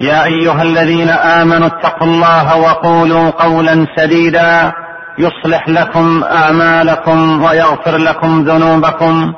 [0.00, 4.72] يا أيها الذين آمنوا اتقوا الله وقولوا قولا سديدا
[5.18, 9.32] يصلح لكم أعمالكم ويغفر لكم ذنوبكم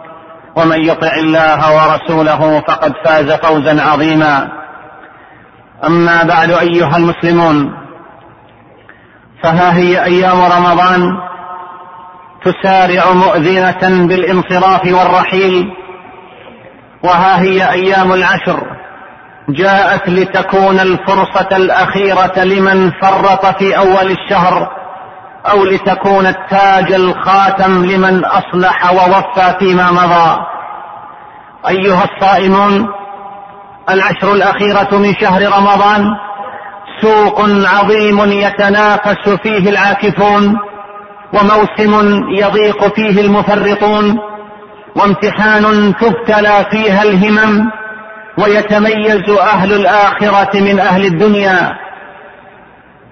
[0.57, 4.49] ومن يطع الله ورسوله فقد فاز فوزا عظيما.
[5.87, 7.75] أما بعد أيها المسلمون
[9.43, 11.13] فها هي أيام رمضان
[12.45, 15.73] تسارع مؤذنة بالانصراف والرحيل
[17.03, 18.76] وها هي أيام العشر.
[19.49, 24.71] جاءت لتكون الفرصة الأخيرة لمن فرط في أول الشهر
[25.51, 30.39] أو لتكون التاج الخاتم لمن أصلح ووفى فيما مضى.
[31.69, 32.89] أيها الصائمون
[33.91, 36.11] العشر الأخيرة من شهر رمضان
[37.01, 37.41] سوق
[37.75, 40.59] عظيم يتنافس فيه العاكفون
[41.33, 44.19] وموسم يضيق فيه المفرطون
[44.97, 47.71] وامتحان تبتلى فيها الهمم
[48.39, 51.73] ويتميز أهل الآخرة من أهل الدنيا.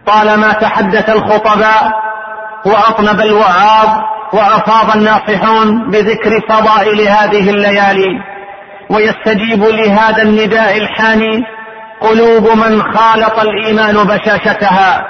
[0.07, 1.93] طالما تحدث الخطباء
[2.67, 3.89] وأطنب الوعاظ
[4.33, 8.21] وافاض الناصحون بذكر فضائل هذه الليالي
[8.91, 11.45] ويستجيب لهذا النداء الحاني
[12.01, 15.07] قلوب من خالط الإيمان بشاشتها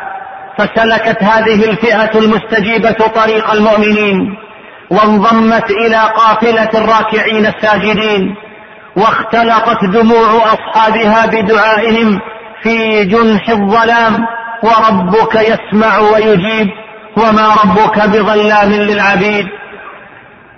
[0.59, 4.37] فسلكت هذه الفئة المستجيبة طريق المؤمنين
[4.91, 8.35] وانضمت إلى قافلة الراكعين الساجدين.
[8.97, 12.21] واختلطت دموع أصحابها بدعائهم
[12.63, 14.27] في جنح الظلام
[14.63, 16.69] وربك يسمع ويجيب
[17.17, 19.47] وما ربك بظلام للعبيد.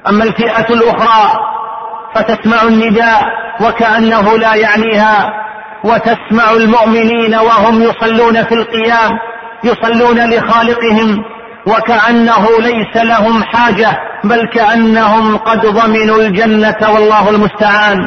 [0.08, 1.38] أما الفئة الأخرى
[2.14, 3.22] فتسمع النداء
[3.60, 5.32] وكأنه لا يعنيها
[5.84, 9.10] وتسمع المؤمنين وهم يصلون في القيام
[9.64, 11.25] يصلون لخالقهم
[11.66, 17.98] وكأنه ليس لهم حاجة بل كأنهم قد ضمنوا الجنة والله المستعان.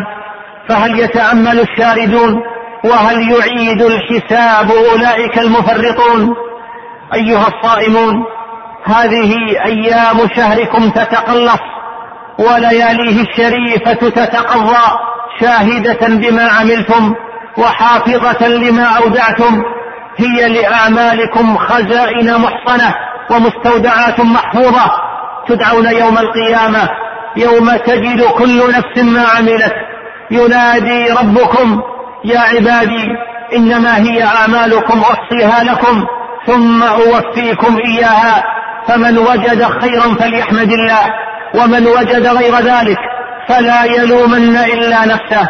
[0.70, 2.42] فهل يتأمل الشاردون؟
[2.84, 6.36] وهل يعيد الحساب أولئك المفرطون؟
[7.14, 8.16] أيها الصائمون
[8.84, 9.36] هذه
[9.66, 11.60] أيام شهركم تتقلص
[12.40, 15.00] ولياليه الشريفة تتقضى
[15.40, 17.16] شاهدة بما عملتم
[17.58, 19.64] وحافظة لما أودعتم
[20.18, 22.96] هي لأعمالكم خزائن محصنة
[23.32, 24.92] ومستودعات محفوظة
[25.48, 26.90] تدعون يوم القيامة
[27.38, 29.74] يوم تجد كل نفس ما عملت.
[30.32, 31.82] ينادي ربكم
[32.26, 33.06] يا عبادي
[33.56, 36.06] إنما هي أعمالكم أحصيها لكم
[36.48, 38.44] ثم أوفيكم إياها.
[38.88, 41.06] فمن وجد خيرا فليحمد الله
[41.56, 42.98] ومن وجد غير ذلك
[43.48, 45.50] فلا يلومن إلا نفسه.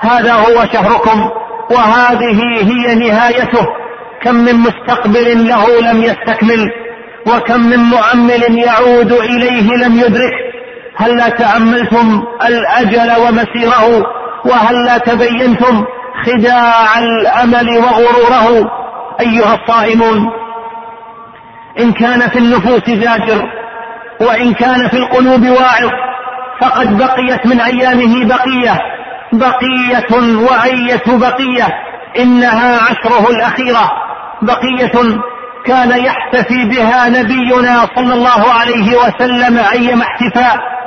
[0.00, 1.30] هذا هو شهركم
[1.70, 3.66] وهذه هي نهايته.
[4.22, 6.70] كم من مستقبل له لم يستكمل
[7.26, 10.47] وكم من مؤمل يعود إليه لم يدرك
[10.98, 14.06] هلا تأملتم الأجل ومسيره؟
[14.44, 15.84] وهلا تبينتم
[16.26, 18.70] خداع الأمل وغروره؟
[19.20, 20.30] أيها الصائمون
[21.80, 23.48] إن كان في النفوس زاجر
[24.20, 25.90] وإن كان في القلوب واعظ
[26.60, 28.78] فقد بقيت من أيامه بقية
[29.32, 31.68] بقية وأية بقية
[32.18, 33.90] إنها عشره الأخيرة
[34.42, 35.18] بقية
[35.64, 40.77] كان يحتفي بها نبينا صلى الله عليه وسلم أيما احتفاء.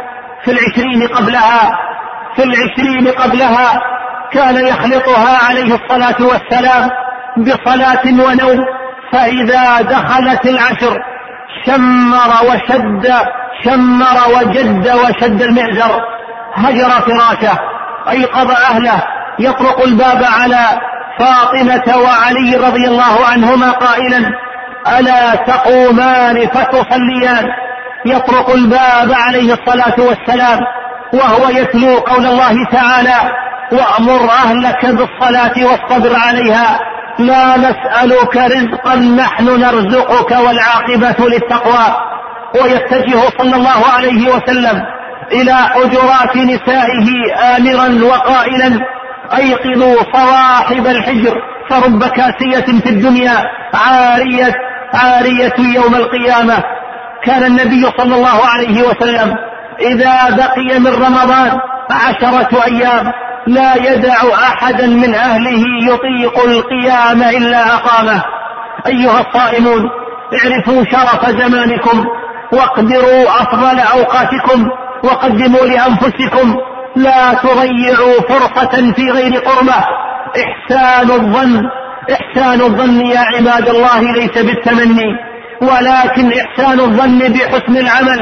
[0.45, 1.79] في العشرين قبلها
[2.35, 3.81] في العشرين قبلها
[4.33, 6.89] كان يخلطها عليه الصلاة والسلام
[7.37, 8.65] بصلاة ونوم
[9.11, 10.97] فإذا دخلت العشر
[11.65, 13.13] شمر وشد
[13.63, 16.01] شمر وجد وشد المعزر
[16.55, 17.59] هجر فراشه
[18.09, 19.03] أيقظ أهله
[19.39, 20.65] يطرق الباب على
[21.19, 24.31] فاطمة وعلي رضي الله عنهما قائلا
[24.99, 27.45] ألا تقومان فتصليان؟
[28.05, 30.59] يطرق الباب عليه الصلاة والسلام
[31.13, 33.15] وهو يتلو قول الله تعالى
[33.71, 36.79] وأمر أهلك بالصلاة والصبر عليها
[37.19, 41.95] لا نسألك رزقا نحن نرزقك والعاقبة للتقوى.
[42.61, 44.81] ويتجه صلى الله عليه وسلم
[45.31, 48.79] إلى حجرات نسائه آمرا وقائلا
[49.37, 51.35] أيقظوا صواحب الحجر
[51.69, 53.43] فرب كاسية في الدنيا
[53.73, 54.53] عارية
[54.93, 56.63] عارية يوم القيامة.
[57.25, 59.35] كان النبي صلى الله عليه وسلم
[59.79, 61.59] إذا بقي من رمضان
[61.91, 63.11] عشرة أيام
[63.47, 68.23] لا يدع أحدا من أهله يطيق القيام إلا أقامه.
[68.87, 69.89] أيها الصائمون
[70.33, 72.05] اعرفوا شرف زمانكم
[72.53, 74.69] واقدروا أفضل أوقاتكم
[75.03, 76.55] وقدموا لأنفسكم.
[76.95, 79.85] لا تضيعوا فرصة في غير قربة.
[80.37, 81.61] إحسان الظن
[82.11, 85.30] إحسان الظن يا عباد الله ليس بالتمني.
[85.61, 88.19] ولكن إحسان الظن بحسن العمل.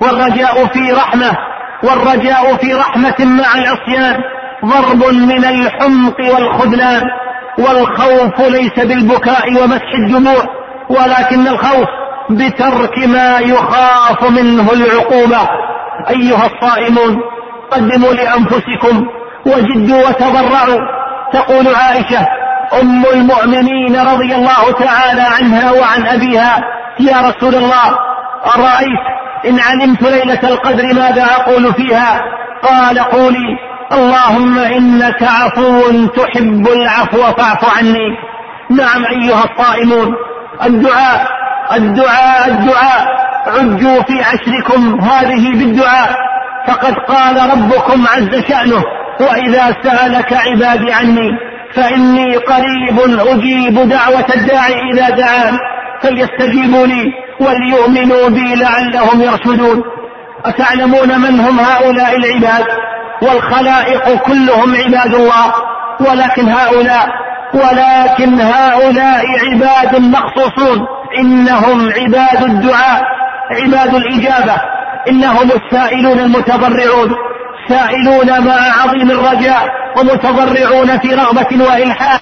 [0.00, 1.36] والرجاء في رحمة
[1.82, 4.20] والرجاء في رحمة مع العصيان.
[4.64, 7.02] ضرب من الحمق والخذلان.
[7.58, 10.44] والخوف ليس بالبكاء ومسح الدموع
[10.90, 11.88] ولكن الخوف
[12.30, 15.48] بترك ما يخاف منه العقوبة.
[16.10, 17.18] أيها الصائمون
[17.70, 19.06] قدموا لأنفسكم
[19.46, 20.80] وجدوا وتضرعوا.
[21.32, 22.26] تقول عائشة
[22.72, 26.64] أم المؤمنين رضي الله تعالى عنها وعن أبيها.
[27.00, 27.98] يا رسول الله
[28.56, 29.04] أرأيت
[29.46, 32.20] إن علمت ليلة القدر ماذا أقول فيها؟
[32.62, 33.56] قال قولي
[33.92, 38.08] اللهم إنك عفو تحب العفو فاعف عني.
[38.70, 40.14] نعم أيها الصائمون
[40.64, 41.26] الدعاء
[41.72, 43.06] الدعاء الدعاء
[43.46, 46.10] عجوا في عشركم هذه بالدعاء.
[46.66, 48.82] فقد قال ربكم عز شأنه
[49.20, 51.47] وإذا سألك عبادي عني.
[51.74, 55.58] فإني قريب أجيب دعوة الداعي إذا دعان.
[56.02, 59.82] فليستجيبوا لي وليؤمنوا بي لعلهم يرشدون.
[60.44, 62.64] أتعلمون من هم هؤلاء العباد؟
[63.22, 65.52] والخلائق كلهم عباد الله.
[66.00, 67.08] ولكن هؤلاء
[67.54, 70.86] ولكن هؤلاء عباد مخصوصون.
[71.18, 73.02] إنهم عباد الدعاء
[73.50, 74.56] عباد الإجابة.
[75.08, 77.14] إنهم السائلون المتضرعون
[77.68, 79.68] سائلون مع عظيم الرجاء
[79.98, 82.20] ومتضرعون في رغبة وإلحاح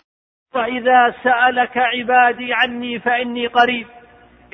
[0.55, 3.87] وإذا سألك عبادي عني فإني قريب.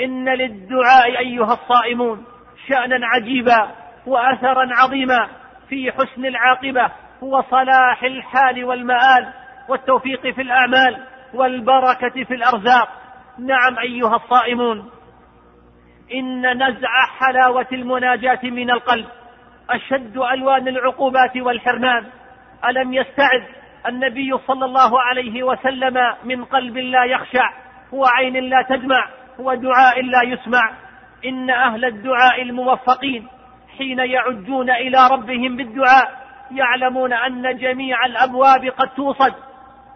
[0.00, 2.24] إن للدعاء أيها الصائمون
[2.68, 3.70] شأنا عجيبا
[4.06, 5.28] وأثرا عظيما
[5.68, 6.92] في حسن العاقبة
[7.22, 9.32] وصلاح الحال والمآل
[9.68, 10.96] والتوفيق في الأعمال
[11.34, 12.88] والبركة في الأرزاق.
[13.38, 14.90] نعم أيها الصائمون
[16.14, 19.06] إن نزع حلاوة المناجاة من القلب
[19.70, 22.06] أشد ألوان العقوبات والحرمان.
[22.64, 23.44] ألم يستعد
[23.88, 27.50] النبي صلى الله عليه وسلم من قلب لا يخشع
[27.92, 30.70] وعين لا تدمع ودعاء لا يسمع.
[31.24, 33.26] إن أهل الدعاء الموفقين
[33.78, 39.34] حين يعجون إلى ربهم بالدعاء يعلمون أن جميع الأبواب قد توصد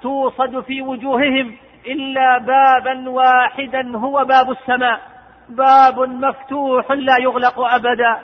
[0.03, 5.01] توصد في وجوههم إلا بابا واحدا هو باب السماء.
[5.49, 8.21] باب مفتوح لا يغلق أبدا.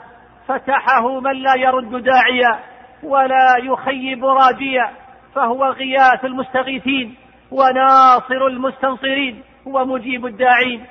[0.49, 2.61] فتحه من لا يرد داعيا
[3.03, 4.91] ولا يخيب راجيا
[5.35, 7.15] فهو غياث المستغيثين
[7.51, 10.87] وناصر المستنصرين ومجيب الداعين.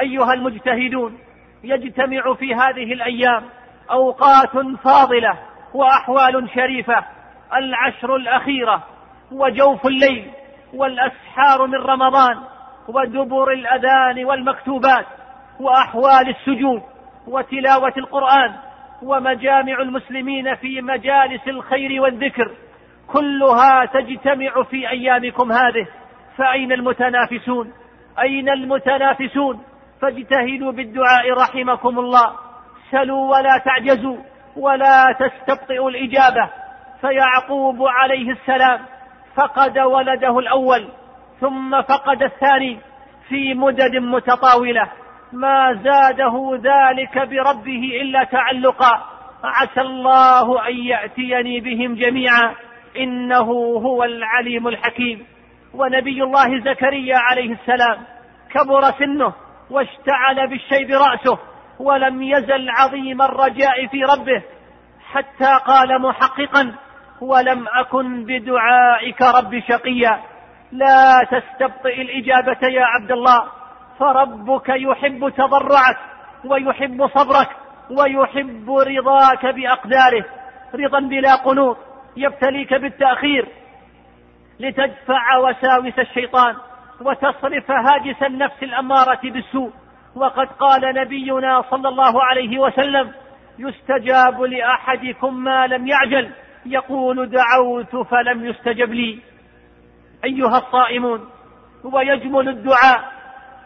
[0.00, 1.18] أيها المجتهدون
[1.64, 3.44] يجتمع في هذه الأيام
[3.90, 4.50] أوقات
[4.84, 5.38] فاضلة
[5.74, 7.04] وأحوال شريفة
[7.56, 8.82] العشر الأخيرة
[9.32, 10.30] وجوف الليل
[10.74, 12.38] والأسحار من رمضان
[12.88, 15.06] ودبر الأذان والمكتوبات
[15.60, 16.82] وأحوال السجود
[17.26, 18.54] وتلاوة القرآن
[19.02, 22.50] ومجامع المسلمين في مجالس الخير والذكر.
[23.06, 25.86] كلها تجتمع في أيامكم هذه.
[26.36, 27.72] فأين المتنافسون؟
[28.20, 29.62] أين المتنافسون؟
[30.02, 32.32] فاجتهدوا بالدعاء رحمكم الله.
[32.90, 34.16] سلوا ولا تعجزوا
[34.56, 36.50] ولا تستبطئوا الإجابة.
[37.00, 38.80] فيعقوب عليه السلام
[39.36, 40.88] فقد ولده الأول
[41.40, 42.78] ثم فقد الثاني
[43.28, 44.88] في مدد متطاولة.
[45.32, 49.04] ما زاده ذلك بربه إلا تعلقا.
[49.44, 52.54] عسى الله أن يأتيني بهم جميعا.
[52.96, 53.50] إنه
[53.86, 55.26] هو العليم الحكيم.
[55.74, 57.98] ونبي الله زكريا عليه السلام
[58.50, 59.32] كبر سنه
[59.70, 61.38] واشتعل بالشيب رأسه
[61.80, 64.42] ولم يزل عظيم الرجاء في ربه
[65.12, 66.74] حتى قال محققا
[67.20, 70.20] ولم أكن بدعائك رب شقيا.
[70.72, 73.57] لا تستبطئ الإجابة يا عبد الله.
[73.98, 75.98] فربك يحب تضرعك
[76.44, 77.48] ويحب صبرك
[77.90, 80.24] ويحب رضاك بأقداره.
[80.74, 81.76] رضا بلا قنوط
[82.16, 83.48] يبتليك بالتأخير.
[84.60, 86.56] لتدفع وساوس الشيطان
[87.00, 89.72] وتصرف هاجس النفس الأمارة بالسوء.
[90.14, 93.12] وقد قال نبينا صلى الله عليه وسلم
[93.58, 96.30] يستجاب لأحدكم ما لم يعجل.
[96.66, 99.18] يقول دعوت فلم يستجب لي.
[100.24, 101.28] أيها الصائمون.
[101.84, 103.17] ويجمل الدعاء.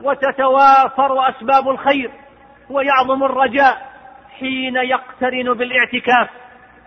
[0.02, 2.10] وتتوافر أسباب الخير
[2.70, 3.92] ويعظم الرجاء
[4.38, 6.28] حين يقترن بالاعتكاف.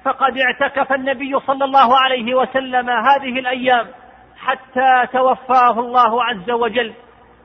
[0.06, 3.88] فقد اعتكف النبي صلى الله عليه وسلم هذه الأيام
[4.38, 6.94] حتى توفاه الله عز وجل.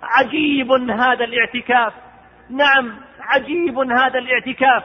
[0.03, 1.93] عجيب هذا الاعتكاف.
[2.51, 4.85] نعم عجيب هذا الاعتكاف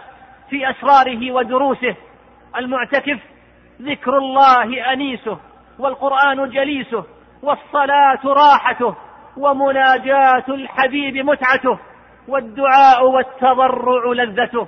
[0.49, 1.95] في أسراره ودروسه.
[2.57, 3.19] المعتكف
[3.81, 5.39] ذكر الله أنيسه
[5.79, 7.03] والقرآن جليسه
[7.43, 8.95] والصلاة راحته.
[9.37, 11.79] ومناجاة الحبيب متعته
[12.27, 14.67] والدعاء والتضرع لذته.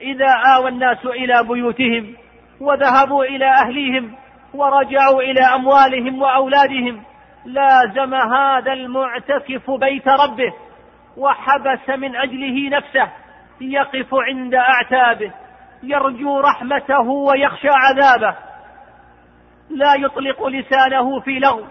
[0.00, 2.16] إذا آوى الناس إلى بيوتهم
[2.60, 4.14] وذهبوا إلى أهليهم
[4.54, 7.02] ورجعوا إلى أموالهم وأولادهم
[7.44, 10.52] لازم هذا المعتكف بيت ربه
[11.16, 13.08] وحبس من أجله نفسه
[13.60, 15.32] يقف عند أعتابه
[15.82, 18.36] يرجو رحمته ويخشى عذابه.
[19.70, 21.64] لا يطلق لسانه في لغو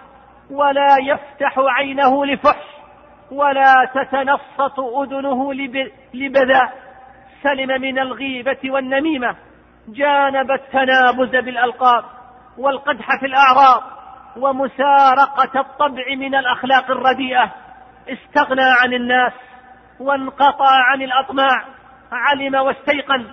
[0.51, 2.65] ولا يفتح عينه لفحش
[3.31, 5.53] ولا تتنصت أذنه
[6.13, 6.73] لبذاء
[7.43, 9.35] سلم من الغيبة والنميمة.
[9.87, 12.03] جانب التنابز بالألقاب
[12.57, 13.83] والقدح في الأعراض
[14.37, 17.51] ومسارقة الطبع من الأخلاق الرديئة.
[18.09, 19.33] استغنى عن الناس
[19.99, 21.65] وانقطع عن الأطماع.
[22.11, 23.25] علم واستيقن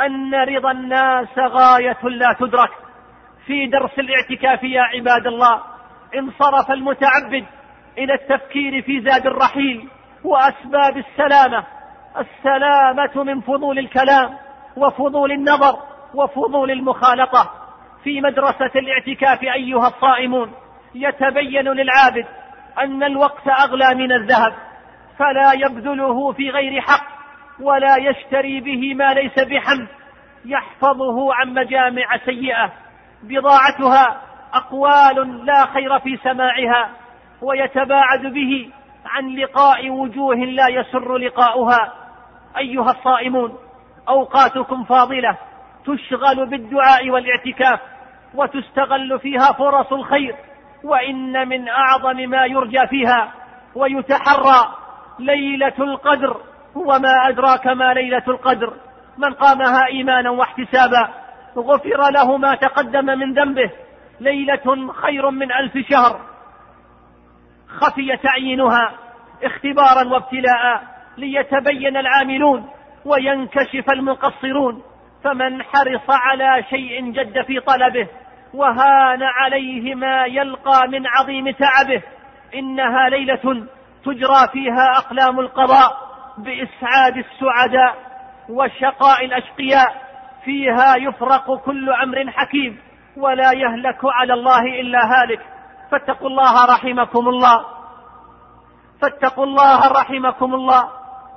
[0.00, 2.70] أن رضا الناس غاية لا تدرك.
[3.46, 5.71] في درس الاعتكاف يا عباد الله.
[6.18, 7.44] انصرف المتعبد
[7.98, 9.88] إلى التفكير في زاد الرحيل
[10.24, 11.64] وأسباب السلامة.
[12.18, 14.36] السلامة من فضول الكلام
[14.76, 15.78] وفضول النظر
[16.14, 17.50] وفضول المخالطة.
[18.04, 20.52] في مدرسة الاعتكاف أيها الصائمون
[20.94, 22.26] يتبين للعابد
[22.78, 24.54] أن الوقت أغلى من الذهب
[25.18, 27.06] فلا يبذله في غير حق
[27.60, 29.88] ولا يشتري به ما ليس بحمد.
[30.44, 32.72] يحفظه عن مجامع سيئة
[33.22, 36.90] بضاعتها أقوال لا خير في سماعها
[37.42, 38.70] ويتباعد به
[39.06, 41.92] عن لقاء وجوه لا يسر لقاؤها.
[42.58, 43.58] أيها الصائمون
[44.08, 45.38] أوقاتكم فاضلة
[45.86, 47.80] تشغل بالدعاء والاعتكاف
[48.34, 50.36] وتستغل فيها فرص الخير
[50.84, 53.32] وإن من أعظم ما يرجى فيها
[53.74, 54.74] ويتحرى
[55.18, 56.36] ليلة القدر.
[56.74, 58.74] وما أدراك ما ليلة القدر؟
[59.18, 61.08] من قامها إيمانا واحتسابا
[61.56, 63.70] غفر له ما تقدم من ذنبه.
[64.22, 66.20] ليلة خير من ألف شهر.
[67.68, 68.94] خفي تعيينها
[69.42, 70.82] اختبارا وابتلاء
[71.16, 72.70] ليتبين العاملون
[73.04, 74.82] وينكشف المقصرون.
[75.24, 78.08] فمن حرص على شيء جد في طلبه
[78.54, 82.02] وهان عليه ما يلقى من عظيم تعبه.
[82.54, 83.66] إنها ليلة
[84.04, 85.96] تجرى فيها أقلام القضاء
[86.38, 87.96] بإسعاد السعداء
[88.48, 90.12] وشقاء الأشقياء.
[90.44, 92.91] فيها يفرق كل أمر حكيم.
[93.16, 95.40] ولا يهلك على الله إلا هالك.
[95.90, 97.64] فاتقوا الله رحمكم الله.
[99.02, 100.88] فاتقوا الله رحمكم الله.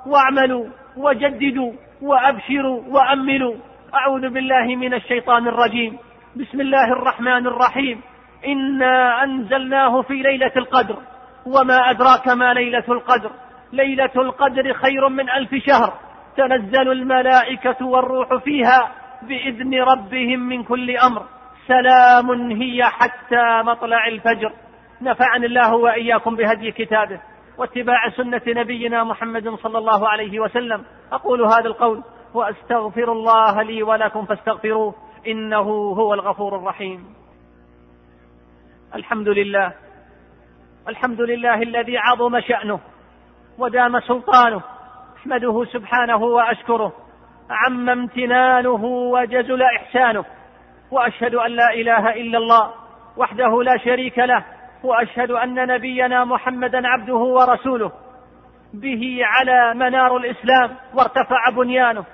[0.07, 0.65] واعملوا
[0.97, 3.55] وجددوا وأبشروا وأملوا.
[3.95, 5.97] أعوذ بالله من الشيطان الرجيم.
[6.35, 8.01] بسم الله الرحمن الرحيم.
[8.47, 10.95] إنا أنزلناه في ليلة القدر.
[11.45, 13.31] وما أدراك ما ليلة القدر.
[13.73, 15.93] ليلة القدر خير من ألف شهر.
[16.37, 18.91] تنزل الملائكة والروح فيها
[19.21, 21.34] بإذن ربهم من كل أمر.
[21.67, 24.51] سلام هي حتى مطلع الفجر.
[25.01, 27.21] نفعني الله وإياكم بهدي كتابه
[27.57, 30.85] واتباع سنة نبينا محمد صلى الله عليه وسلم.
[31.11, 32.03] أقول هذا القول
[32.33, 34.95] وأستغفر الله لي ولكم فاستغفروه.
[35.27, 37.05] إنه هو الغفور الرحيم.
[38.95, 39.73] الحمد لله.
[40.87, 42.79] الحمد لله الذي عظم شأنه
[43.57, 44.61] ودام سلطانه.
[45.17, 46.93] أحمده سبحانه وأشكره.
[47.49, 50.25] عم امتنانه وجزل إحسانه.
[50.91, 52.71] وأشهد أن لا إله إلا الله
[53.17, 54.45] وحده لا شريك له
[54.83, 57.91] وأشهد أن نبينا محمدا عبده ورسوله
[58.73, 62.05] به على منار الإسلام وارتفع بنيانه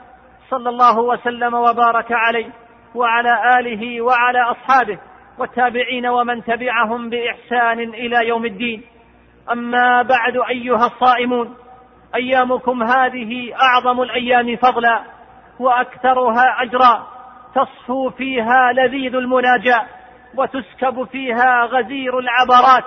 [0.50, 2.50] صلى الله وسلم وبارك عليه
[2.96, 5.00] وعلى آله وعلى أصحابه
[5.38, 8.84] والتابعين ومن تبعهم بإحسان إلى يوم الدين.
[9.51, 11.56] أما بعد أيها الصائمون
[12.16, 15.01] أيامكم هذه أعظم الأيام فضلا
[15.60, 17.08] وأكثرها اجرا.
[17.55, 19.86] تصفو فيها لذيذ المناجاة
[20.38, 22.84] وتسكب فيها غزير العبرات.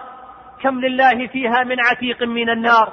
[0.62, 2.92] كم لله فيها من عتيق من النار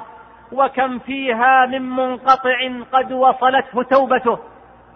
[0.51, 2.57] وكم فيها من منقطع
[2.93, 4.39] قد وصلته توبته.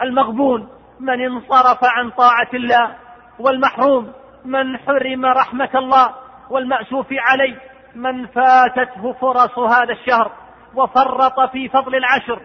[0.01, 0.67] المغبون
[1.00, 2.96] من انصرف عن طاعة الله
[3.39, 4.12] والمحروم
[4.46, 6.10] من حرم رحمة الله
[6.50, 7.55] والمأسوف عليه
[7.96, 10.32] من فاتته فرص هذا الشهر
[10.75, 12.41] وفرط في فضل العشر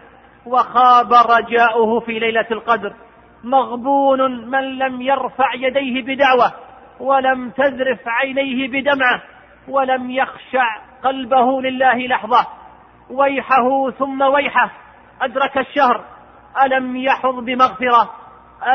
[0.46, 2.94] وخاب رجاؤه في ليلة القدر.
[3.44, 6.52] مغبون من لم يرفع يديه بدعوة
[7.00, 9.22] ولم تذرف عينيه بدمعة
[9.68, 12.46] ولم يخشع قلبه لله لحظة.
[13.10, 14.70] ويحه ثم ويحه.
[15.22, 16.04] أدرك الشهر.
[16.64, 18.10] ألم يحظ بمغفرة؟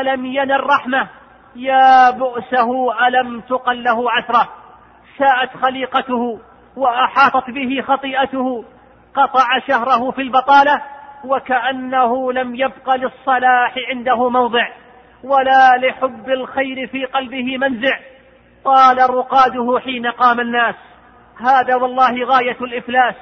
[0.00, 1.08] ألم ينل رحمة؟
[1.56, 4.48] يا بؤسه ألم تقل له عثرة؟
[5.18, 6.40] ساءت خليقته
[6.76, 8.64] وأحاطت به خطيئته.
[9.14, 10.82] قطع شهره في البطالة.
[11.26, 14.68] وكأنه لم يبق للصلاح عنده موضع
[15.24, 17.98] ولا لحب الخير في قلبه منزع.
[18.64, 20.74] طال رقاده حين قام الناس
[21.40, 23.14] هذا والله غاية الإفلاس.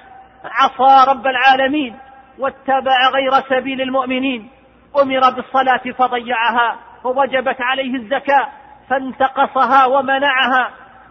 [0.45, 1.97] عصى رب العالمين
[2.39, 4.51] واتبع غير سبيل المؤمنين.
[5.03, 8.49] أمر بالصلاة فضيعها ووجبت عليه الزكاة
[8.91, 10.71] فانتقصها ومنعها.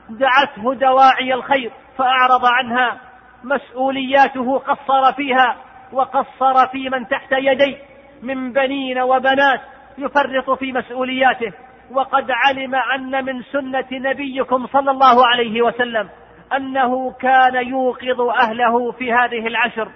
[0.10, 2.98] دعته دواعي الخير فأعرض عنها.
[3.44, 5.56] مسؤولياته قصر فيها.
[5.94, 7.78] وقصر في من تحت يديه
[8.24, 9.62] من بنين وبنات
[9.98, 11.54] يفرط في مسؤولياته.
[11.92, 16.10] وقد علم أن من سنة نبيكم صلى الله عليه وسلم
[16.56, 19.92] أنه كان يوقظ أهله في هذه العشر.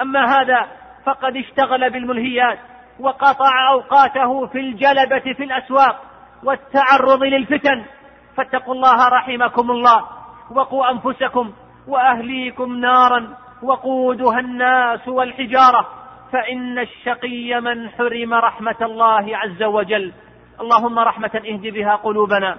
[0.00, 0.66] أما هذا
[1.06, 2.58] فقد اشتغل بالملهيات
[3.00, 6.00] وقطع أوقاته في الجلبة في الأسواق
[6.44, 7.84] والتعرض للفتن.
[8.36, 10.04] فاتقوا الله رحمكم الله.
[10.50, 11.52] وقوا أنفسكم
[11.88, 15.88] وأهليكم نارا وقودها الناس والحجارة
[16.32, 20.12] فإن الشقي من حرم رحمة الله عز وجل.
[20.60, 22.58] اللهم رحمة اهد بها قلوبنا.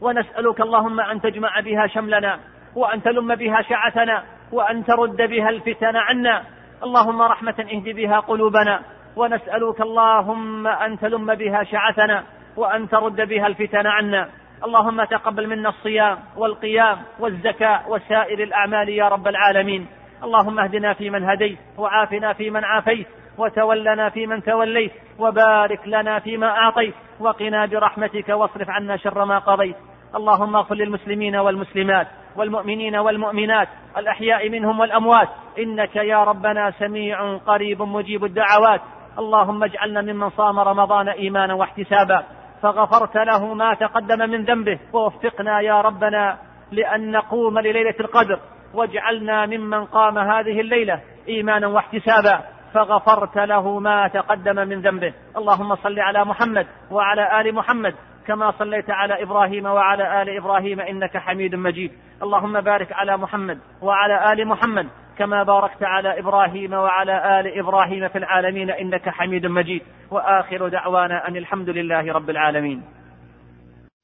[0.00, 2.40] ونسألك اللهم أن تجمع بها شملنا
[2.76, 6.44] وأن تلم بها شعثنا وأن ترد بها الفتن عنا.
[6.82, 8.82] اللهم رحمة اهد بها قلوبنا.
[9.16, 12.24] ونسألك اللهم أن تلم بها شعثنا
[12.56, 14.28] وأن ترد بها الفتن عنا.
[14.64, 19.86] اللهم تقبل منا الصيام والقيام والزكاة وسائر الأعمال يا رب العالمين.
[20.24, 23.06] اللهم اهدنا فيمن هديت وعافنا فيمن عافيت
[23.38, 29.76] وتولنا فيمن توليت وبارك لنا فيما أعطيت وقنا برحمتك واصرف عنا شر ما قضيت.
[30.16, 32.06] اللهم اغفر للمسلمين والمسلمات
[32.36, 38.80] والمؤمنين والمؤمنات الأحياء منهم والأموات إنك يا ربنا سميع قريب مجيب الدعوات.
[39.18, 42.24] اللهم اجعلنا ممن صام رمضان إيمانا واحتسابا.
[42.64, 44.78] فغفرت له ما تقدم من ذنبه.
[44.92, 46.38] ووفقنا يا ربنا
[46.72, 48.40] لأن نقوم لليلة القدر.
[48.74, 52.40] واجعلنا ممن قام هذه الليلة إيمانا واحتسابا.
[52.74, 55.12] فغفرت له ما تقدم من ذنبه.
[55.36, 57.94] اللهم صل على محمد وعلى آل محمد
[58.26, 61.92] كما صليت على إبراهيم وعلى آل إبراهيم إنك حميد مجيد.
[62.22, 68.18] اللهم بارك على محمد وعلى آل محمد كما باركت على إبراهيم وعلى آل إبراهيم في
[68.18, 69.82] العالمين إنك حميد مجيد.
[70.10, 72.82] وآخر دعوانا أن الحمد لله رب العالمين.